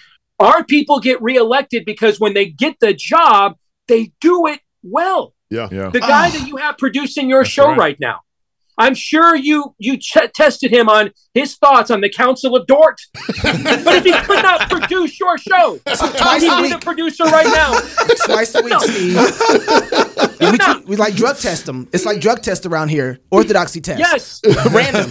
[0.42, 3.56] Our people get reelected because when they get the job,
[3.88, 5.68] they do it well Yeah.
[5.70, 5.90] Yeah.
[5.90, 7.78] the guy that you have producing your That's show right.
[7.78, 8.00] right.
[8.00, 8.20] now.
[8.78, 12.98] I'm sure you you ch- tested him on his thoughts on the Council of Dort,
[13.42, 16.72] but if he could not produce your show, Twice he'd a be week.
[16.72, 17.78] the producer right now.
[18.24, 18.78] Twice a week, No.
[18.78, 19.12] Steve.
[20.40, 21.86] Yeah, we, t- we like drug test them.
[21.92, 23.18] It's like drug test around here.
[23.30, 23.98] Orthodoxy test.
[24.00, 24.40] Yes,
[24.72, 25.10] Random.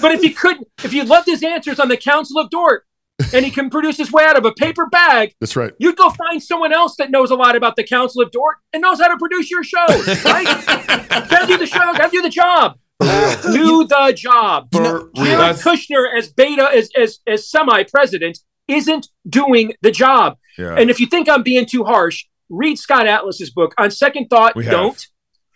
[0.00, 2.84] but if he couldn't, if you loved his answers on the Council of Dort,
[3.32, 5.72] and he can produce his way out of a paper bag, That's right.
[5.78, 8.80] you'd go find someone else that knows a lot about the Council of Dort and
[8.82, 9.86] knows how to produce your show,
[10.24, 10.44] right?
[11.28, 12.78] gotta do the show, gotta do the job.
[13.00, 14.68] do the job.
[14.72, 15.38] For Jared real.
[15.38, 20.36] That's- Kushner as beta as as, as semi president isn't doing the job.
[20.58, 20.74] Yeah.
[20.76, 23.72] And if you think I'm being too harsh, read Scott Atlas's book.
[23.78, 25.06] On second thought, We don't.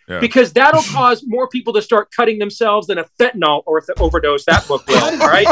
[0.07, 0.19] Yeah.
[0.19, 4.45] Because that'll cause more people to start cutting themselves than a fentanyl or if overdose.
[4.45, 5.03] That book will.
[5.03, 5.45] All right.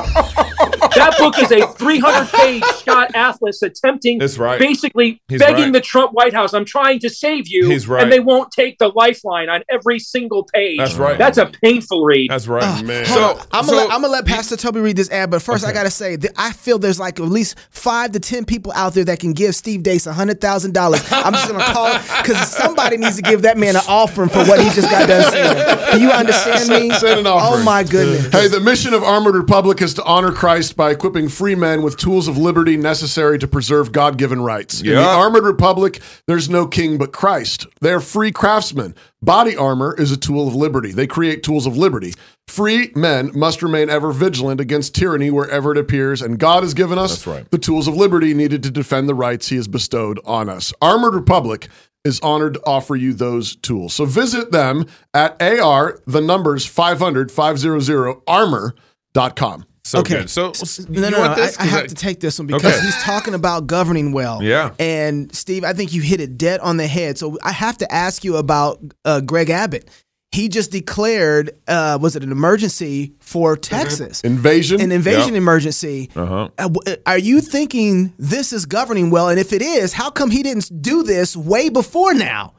[0.96, 4.60] that book is a 300 page Scott Atlas attempting That's right.
[4.60, 5.74] basically He's begging right.
[5.74, 7.70] the Trump White House, I'm trying to save you.
[7.70, 8.04] He's right.
[8.04, 10.78] And they won't take the lifeline on every single page.
[10.78, 11.18] That's right.
[11.18, 12.30] That's a painful read.
[12.30, 12.64] That's right.
[12.64, 13.06] Ah, man.
[13.06, 15.66] So, I'm so gonna let, I'm gonna let Pastor Toby read this ad, but first
[15.66, 18.94] I gotta say that I feel there's like at least five to ten people out
[18.94, 21.02] there that can give Steve Deace hundred thousand dollars.
[21.12, 24.60] I'm just gonna call because somebody needs to give that man an offering for what
[24.60, 25.94] he just got done saying.
[25.94, 26.92] Do you understand me?
[26.96, 27.62] Send an offering.
[27.62, 28.32] Oh my goodness.
[28.32, 31.98] Hey, the mission of Armored Republic is to honor Christ by equipping free men with
[31.98, 34.82] tools of liberty necessary to preserve God given rights.
[34.82, 37.68] In the Armored Republic, there's no king but Christ.
[37.82, 38.96] They're free craftsmen.
[39.24, 40.92] Body armor is a tool of liberty.
[40.92, 42.16] They create tools of liberty.
[42.48, 46.98] Free men must remain ever vigilant against tyranny wherever it appears, and God has given
[46.98, 47.50] us right.
[47.52, 50.74] the tools of liberty needed to defend the rights he has bestowed on us.
[50.82, 51.70] Armored Republic
[52.04, 53.94] is honored to offer you those tools.
[53.94, 59.66] So visit them at AR, the numbers 500 500 armor.com.
[59.84, 60.20] so Okay.
[60.22, 60.30] good.
[60.30, 60.52] So
[60.90, 61.44] No, you no, want no.
[61.44, 61.58] I, this?
[61.58, 62.86] I 'Cause have I- to take this one because Okay.
[62.86, 64.42] he's talking about governing well.
[64.44, 64.72] Yeah.
[64.80, 67.18] And Steve, I think you hit it dead on the head.
[67.18, 69.90] So I have to ask you about uh, Greg Abbott.
[70.32, 74.22] He just declared, uh, was it an emergency for Texas?
[74.22, 74.80] Invasion.
[74.80, 75.38] An invasion Yep.
[75.42, 76.10] emergency.
[76.16, 76.48] Uh-huh.
[76.58, 76.70] Uh,
[77.06, 79.28] Are you thinking this is governing well?
[79.28, 82.54] And if it is, how come he didn't do this way before now?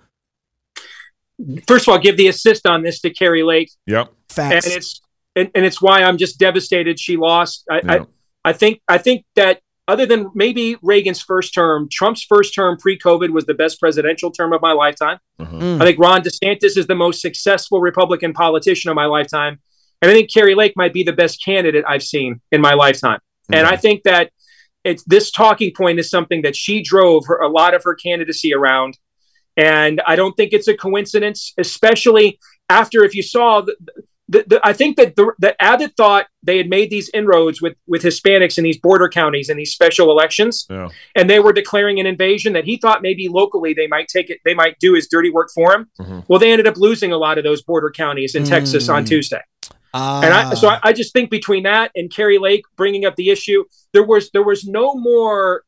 [1.66, 3.70] First of all, give the assist on this to Kari Lake.
[3.86, 4.12] Yep.
[4.28, 4.66] Facts.
[4.66, 5.00] and it's
[5.34, 7.64] and, and it's why I'm just devastated she lost.
[7.70, 7.92] I, Yeah.
[8.44, 12.76] I I think I think that other than maybe Reagan's first term, Trump's first term
[12.76, 15.18] pre-COVID was the best presidential term of my lifetime.
[15.38, 15.56] Uh-huh.
[15.56, 15.82] Mm.
[15.82, 19.60] I think Ron DeSantis is the most successful Republican politician of my lifetime,
[20.00, 23.20] and I think Kari Lake might be the best candidate I've seen in my lifetime.
[23.52, 24.30] And I think that
[24.84, 28.54] it's this talking point is something that she drove her, a lot of her candidacy
[28.54, 28.98] around.
[29.56, 33.76] And I don't think it's a coincidence, especially after if you saw the,
[34.28, 37.74] the, the, I think that the, that Abbott thought they had made these inroads with
[37.86, 40.88] with Hispanics in these border counties and these special elections, Yeah.
[41.16, 44.38] and they were declaring an invasion that he thought maybe locally they might take it,
[44.44, 45.90] they might do his dirty work for him.
[46.00, 46.24] Mhm.
[46.28, 49.08] Well, they ended up losing a lot of those border counties in Texas on Mm.
[49.08, 49.40] Tuesday.
[49.94, 53.16] Ah, And I, so I, I just think between that and Kari Lake bringing up
[53.16, 55.64] the issue, there was there was no more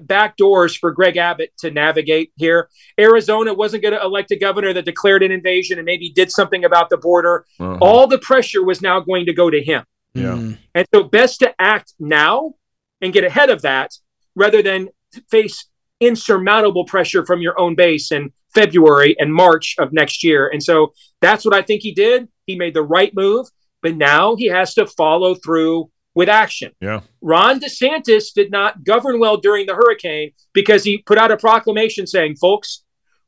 [0.00, 2.68] back doors for Greg Abbott to navigate here.
[2.98, 6.64] Arizona wasn't going to elect a governor that declared an invasion and maybe did something
[6.64, 7.44] about the border.
[7.58, 7.78] Uh-huh.
[7.80, 10.34] All the pressure was now going to go to him, Yeah.
[10.34, 12.54] mm, and so best to act now
[13.00, 13.90] and get ahead of that
[14.36, 14.88] rather than
[15.30, 15.66] face
[16.00, 20.48] insurmountable pressure from your own base in February and March of next year.
[20.48, 22.28] And so that's what I think he did.
[22.46, 23.46] He made the right move,
[23.82, 26.72] but now he has to follow through with action.
[26.80, 27.00] Yeah.
[27.20, 32.06] Ron DeSantis did not govern well during the hurricane because he put out a proclamation
[32.06, 32.82] saying, folks,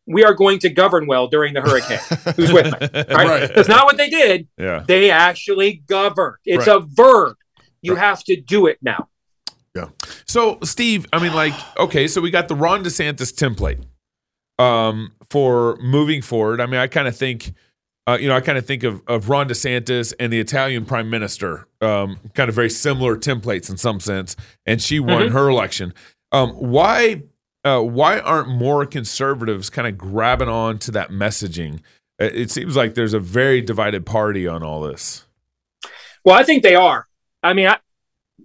[0.06, 1.98] we are going to govern well during the hurricane.
[2.36, 2.88] Who's with me?
[2.92, 3.08] Right?
[3.08, 3.54] Right.
[3.54, 4.48] That's not what they did.
[4.58, 4.82] Yeah.
[4.86, 6.36] They actually governed.
[6.44, 6.76] It's Right.
[6.76, 7.36] a verb.
[7.82, 9.08] You have to do it now.
[9.76, 9.88] Yeah.
[10.26, 13.84] So, Steve, I mean, like, okay, so we got the Ron DeSantis template
[14.62, 16.60] um, for moving forward.
[16.60, 17.52] I mean, I kind of think,
[18.08, 21.08] uh, you know, I kind of think of, of Ron DeSantis and the Italian prime
[21.10, 24.34] minister, um, kind of very similar templates in some sense,
[24.66, 25.32] and she won Mhm.
[25.32, 25.94] her election.
[26.32, 27.22] Um, why,
[27.64, 31.80] uh, why aren't more conservatives kind of grabbing on to that messaging?
[32.18, 35.24] It it seems like there's a very divided party on all this.
[36.24, 37.06] Well, I think they are.
[37.42, 37.78] I mean, I,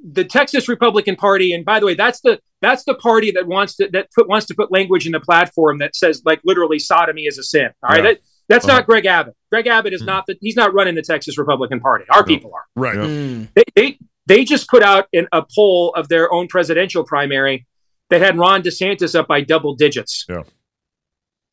[0.04, 3.76] the Texas Republican Party, and by the way, that's the that's the party that wants
[3.78, 7.24] to that put, wants to put language in the platform that says like literally sodomy
[7.26, 7.70] is a sin.
[7.84, 8.10] All right, Yeah.
[8.12, 8.78] that, that's Uh-huh.
[8.78, 9.36] not Greg Abbott.
[9.52, 10.08] Greg Abbott is Mm.
[10.08, 12.06] not the, he's not running the Texas Republican Party.
[12.10, 12.26] Our No.
[12.26, 12.66] people are.
[12.76, 12.96] Right.
[12.96, 13.02] Yeah.
[13.06, 17.66] mm, They, they they just put out in a poll of their own presidential primary
[18.10, 20.26] that had Ron DeSantis up by double digits.
[20.28, 20.44] Yeah.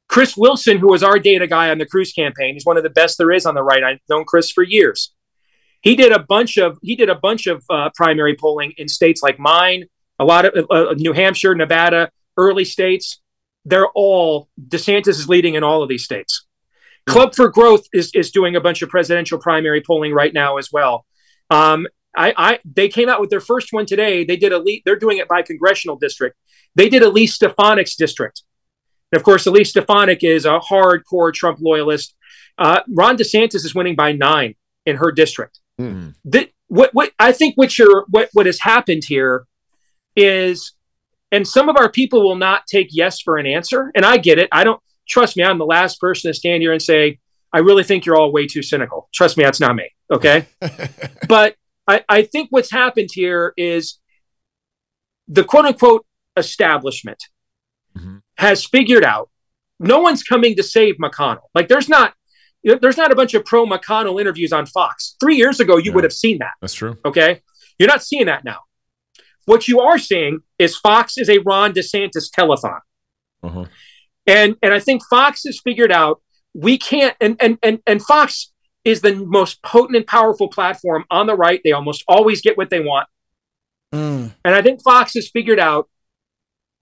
[0.09, 2.90] Chris Wilson, who was our data guy on the Cruz campaign, he's one of the
[2.90, 3.83] best there is on the right.
[3.83, 5.12] I've known Chris for years.
[5.83, 9.22] He did a bunch of he did a bunch of uh, primary polling in states
[9.22, 9.85] like mine,
[10.18, 13.20] a lot of uh, New Hampshire, Nevada, early states.
[13.64, 16.44] They're all DeSantis is leading in all of these states.
[17.06, 20.70] Club for Growth is is doing a bunch of presidential primary polling right now as
[20.72, 21.04] well.
[21.50, 21.86] Um,
[22.16, 24.24] I, I they came out with their first one today.
[24.24, 26.36] They did a le- they're doing it by congressional district.
[26.74, 28.42] They did Elise Stefanik's district.
[29.12, 32.16] And of course, Elise Stefanik is a hardcore Trump loyalist.
[32.58, 34.54] Uh, Ron DeSantis is winning by nine
[34.86, 35.60] in her district.
[35.78, 36.10] Hmm.
[36.24, 39.46] The, what, what I think what you're, what, what has happened here
[40.16, 40.72] is,
[41.30, 43.90] and some of our people will not take yes for an answer.
[43.94, 44.48] And I get it.
[44.50, 45.44] I don't trust me.
[45.44, 47.18] I'm the last person to stand here and say,
[47.52, 49.08] I really think you're all way too cynical.
[49.14, 49.88] Trust me, that's not me.
[50.12, 50.46] Okay.
[51.28, 53.98] but I, I think what's happened here is
[55.28, 56.04] the quote unquote
[56.36, 57.18] establishment
[57.96, 58.22] Mhm.
[58.38, 59.30] has figured out
[59.78, 61.46] no one's coming to save McConnell.
[61.54, 62.14] Like there's not
[62.64, 65.16] there's not a bunch of pro McConnell interviews on Fox.
[65.20, 65.94] Three years ago, you Yeah.
[65.96, 66.52] would have seen that.
[66.60, 66.96] That's true.
[67.04, 67.42] Okay.
[67.78, 68.60] You're not seeing that now.
[69.44, 72.80] What you are seeing is Fox is a Ron DeSantis telethon.
[73.42, 73.66] Uh-huh.
[74.26, 76.20] And and I think Fox has figured out
[76.54, 78.52] we can't and and and and Fox
[78.84, 81.60] is the most potent and powerful platform on the right.
[81.64, 83.08] They almost always get what they want.
[83.94, 85.88] mm, And I think Fox has figured out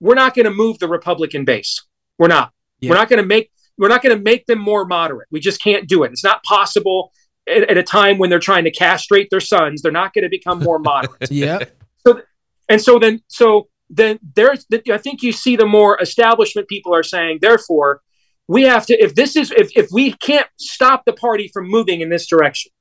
[0.00, 1.85] we're not going to move the Republican base.
[2.18, 2.52] We're not.
[2.81, 2.90] Yeah.
[2.90, 5.28] We're not going to make we're not going to make them more moderate.
[5.31, 6.12] We just can't do it.
[6.12, 7.12] It's not possible
[7.48, 9.83] at, at a time when they're trying to castrate their sons.
[9.83, 11.31] They're not going to become more moderate.
[11.31, 11.61] yeah,
[12.07, 12.20] So,
[12.68, 17.02] And so then, so then there's, I think you see the more establishment people are
[17.02, 18.00] saying, therefore,
[18.48, 22.00] we have to, if this is, if, if we can't stop the party from moving
[22.00, 22.72] in this direction,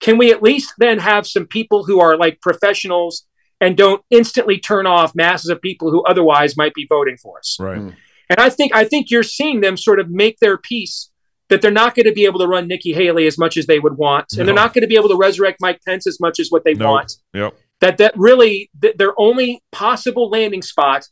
[0.00, 3.26] can we at least then have some people who are like professionals
[3.60, 7.58] and don't instantly turn off masses of people who otherwise might be voting for us?
[7.60, 7.78] Right.
[7.78, 7.94] Mm.
[8.30, 11.10] And I think, I think you're seeing them sort of make their peace
[11.50, 13.78] that they're not going to be able to run Nikki Haley as much as they
[13.80, 16.38] would want, and they're not going to be able to resurrect Mike Pence as much
[16.38, 16.92] as what they No.
[16.92, 17.54] want Yep.
[17.80, 21.06] That that really th- their only possible landing spot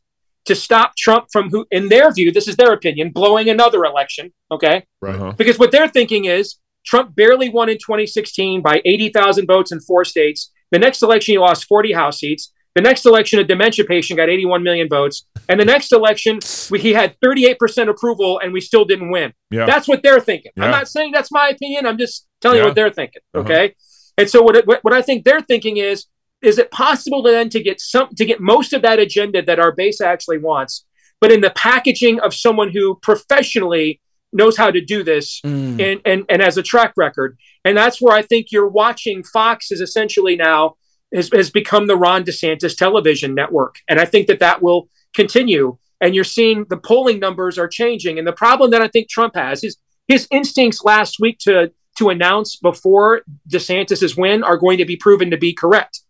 [0.47, 4.33] to stop Trump from who in their view this is their opinion blowing another election
[4.51, 5.15] okay Right.
[5.15, 5.33] Uh-huh.
[5.37, 10.05] because what they're thinking is Trump barely won in 2016 by 80,000 votes in four
[10.05, 14.17] states the next election he lost 40 house seats the next election a dementia patient
[14.17, 16.39] got 81 million votes and the next election
[16.71, 19.67] we, he had 38% approval and we still didn't win Yeah.
[19.67, 20.65] that's what they're thinking Yeah.
[20.67, 22.63] i'm not saying that's my opinion i'm just telling Yeah.
[22.65, 23.45] you what they're thinking Uh-huh.
[23.45, 23.75] okay
[24.17, 26.07] and so what, it- what what i think they're thinking is
[26.43, 29.59] is it possible to then to get some to get most of that agenda that
[29.59, 30.85] our base actually wants
[31.21, 34.01] but in the packaging of someone who professionally
[34.33, 37.39] knows how to do this mm, and, and and has a track record?
[37.65, 40.77] And that's where i think you're watching fox is essentially now
[41.15, 43.77] has, has become the ron desantis television network.
[43.89, 45.79] And i think that that will continue.
[46.01, 48.19] And you're seeing the polling numbers are changing.
[48.19, 52.11] And the problem that i think trump has is his instincts last week to to
[52.11, 56.03] announce before DeSantis's win are going to be proven to be correct.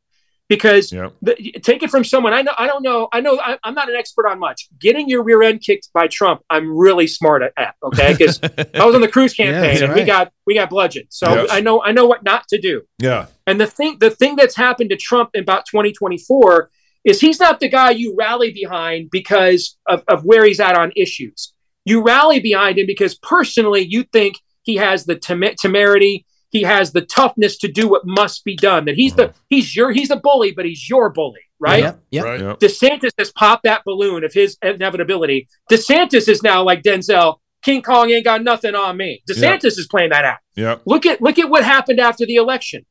[0.48, 1.12] Because Yep.
[1.20, 2.52] the, take it from someone I know.
[2.56, 3.08] I don't know.
[3.12, 3.38] I know.
[3.38, 4.68] I, I'm not an expert on much.
[4.80, 7.52] Getting your rear end kicked by Trump, I'm really smart at.
[7.58, 8.40] at okay, because
[8.74, 11.08] I was on the Cruz campaign that's and we got we got bludgeoned.
[11.10, 11.48] So Yes.
[11.52, 12.82] I know I know what not to do.
[12.98, 13.26] Yeah.
[13.46, 16.70] And the thing, the thing that's happened to Trump in about 2024
[17.04, 20.92] is he's not the guy you rally behind because of, of where he's at on
[20.96, 21.52] issues.
[21.84, 26.92] You rally behind him because personally you think he has the tem- temerity, he has
[26.92, 28.84] the toughness to do what must be done.
[28.86, 31.82] That he's the he's your he's a bully, but he's your bully, right?
[31.82, 32.00] Yep.
[32.10, 32.24] Yep.
[32.24, 32.40] Right.
[32.40, 32.58] Yep.
[32.60, 35.48] DeSantis has popped that balloon of his inevitability.
[35.70, 37.36] DeSantis is now like Denzel.
[37.62, 39.22] King Kong ain't got nothing on me.
[39.28, 40.38] DeSantis is playing that out.
[40.56, 40.82] Yep.
[40.86, 42.86] Look at look at what happened after the election.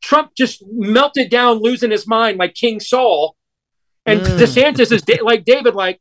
[0.00, 3.36] Trump just melted down, losing his mind like King Saul,
[4.06, 4.38] and Mm.
[4.38, 5.74] DeSantis is da- like David.
[5.74, 6.00] Like,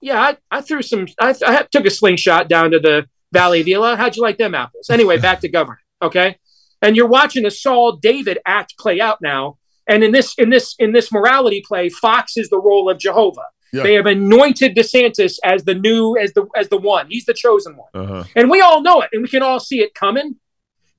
[0.00, 1.06] yeah, I, I threw some.
[1.20, 3.96] I, I took a slingshot down to the Valley of Elah.
[3.96, 4.90] How'd you like them apples?
[4.90, 5.80] Anyway, back to government.
[6.02, 6.36] Okay,
[6.82, 9.58] and you're watching a Saul David act play out now.
[9.88, 13.46] And in this in this in this morality play, Fox is the role of Jehovah.
[13.72, 13.84] Yeah.
[13.84, 17.06] They have anointed DeSantis as the new as the as the one.
[17.08, 17.88] He's the chosen one.
[17.94, 18.24] Uh-huh.
[18.36, 20.36] And we all know it, and we can all see it coming.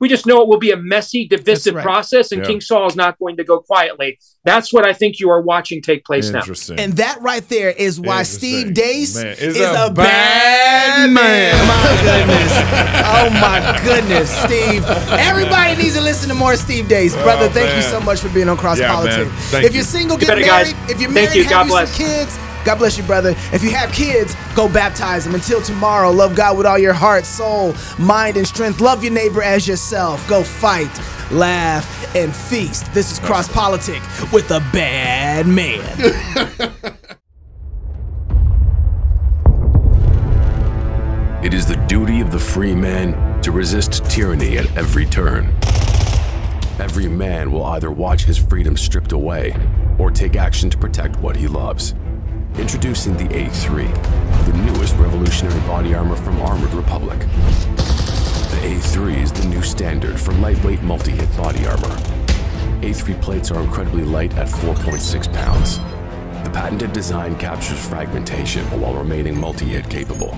[0.03, 1.81] We just know it will be a messy, divisive right.
[1.81, 2.47] process, and Yeah.
[2.47, 4.19] King Saul is not going to go quietly.
[4.43, 6.41] That's what I think you are watching take place now.
[6.77, 11.09] And that right there is why Steve Deace Man, is, is a, a bad bad
[11.09, 11.13] man.
[11.13, 11.67] man.
[11.67, 12.51] My goodness.
[13.15, 14.83] oh my goodness, Steve.
[15.17, 17.15] Everybody needs to listen to more Steve Deace.
[17.15, 19.53] Oh, Brother, Oh, thank you so much for being on Cross Yeah, Politics.
[19.53, 19.69] If you.
[19.77, 20.73] you're single, get better, married.
[20.75, 20.91] guys.
[20.91, 21.43] If you're Thank married, you.
[21.43, 21.95] have God you bless.
[21.95, 22.37] some kids.
[22.65, 23.31] God bless you, brother.
[23.51, 25.35] If you have kids, go baptize them.
[25.35, 28.81] Until tomorrow, love God with all your heart, soul, mind, and strength.
[28.81, 30.27] Love your neighbor as yourself.
[30.29, 30.91] Go fight,
[31.31, 32.91] laugh, and feast.
[32.93, 36.93] This is Cross Politic with a bad man.
[41.43, 45.53] It is the duty of the free man to resist tyranny at every turn.
[46.79, 49.53] Every man will either watch his freedom stripped away
[49.99, 51.95] or take action to protect what he loves.
[52.57, 57.17] Introducing the A3, the newest revolutionary body armor from Armored Republic.
[57.19, 61.97] The A3 is the new standard for lightweight multi-hit body armor.
[62.81, 65.79] A3 plates are incredibly light at 4.6 pounds.
[66.43, 70.37] The patented design captures fragmentation while remaining multi-hit capable.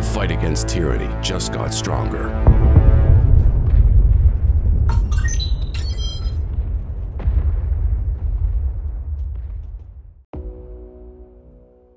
[0.00, 2.30] The fight against tyranny just got stronger.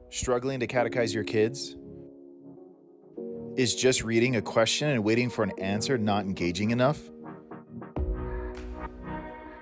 [0.10, 1.78] Struggling to catechize your kids?
[3.56, 7.00] Is just reading a question and waiting for an answer not engaging enough?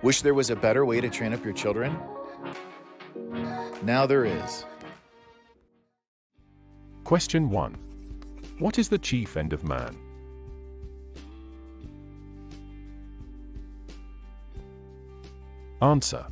[0.01, 1.95] Wish there was a better way to train up your children?
[3.83, 4.65] Now there is.
[7.03, 7.90] Question 1.
[8.61, 9.97] What is the chief end of man?
[15.81, 16.27] Answer.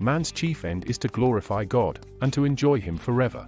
[0.00, 3.46] Man's chief end is to glorify God and to enjoy Him forever.